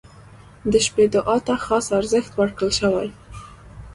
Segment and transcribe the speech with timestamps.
[0.71, 3.07] •د شپې دعا ته خاص ارزښت ورکړل شوی.